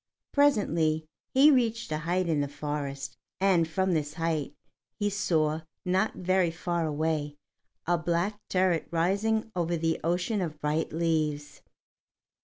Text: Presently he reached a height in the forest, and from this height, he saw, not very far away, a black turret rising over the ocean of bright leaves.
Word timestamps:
Presently 0.31 1.05
he 1.31 1.51
reached 1.51 1.91
a 1.91 1.99
height 1.99 2.27
in 2.27 2.41
the 2.41 2.47
forest, 2.47 3.17
and 3.39 3.67
from 3.67 3.93
this 3.93 4.15
height, 4.15 4.55
he 4.97 5.11
saw, 5.11 5.61
not 5.85 6.15
very 6.15 6.49
far 6.49 6.87
away, 6.87 7.35
a 7.85 7.99
black 7.99 8.39
turret 8.49 8.87
rising 8.89 9.51
over 9.55 9.77
the 9.77 9.99
ocean 10.03 10.41
of 10.41 10.59
bright 10.59 10.91
leaves. 10.91 11.61